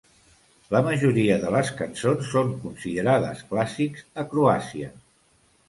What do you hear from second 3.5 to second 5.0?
clàssics a Croàcia.